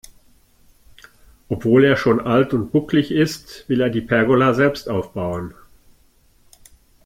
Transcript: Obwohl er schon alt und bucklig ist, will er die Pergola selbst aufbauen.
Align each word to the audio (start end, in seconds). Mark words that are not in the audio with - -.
Obwohl 1.47 1.83
er 1.85 1.95
schon 1.95 2.21
alt 2.21 2.55
und 2.55 2.71
bucklig 2.71 3.11
ist, 3.11 3.69
will 3.69 3.81
er 3.81 3.91
die 3.91 4.01
Pergola 4.01 4.55
selbst 4.55 4.89
aufbauen. 4.89 5.53